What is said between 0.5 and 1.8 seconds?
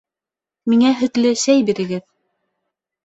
Миңә һөтлө сәй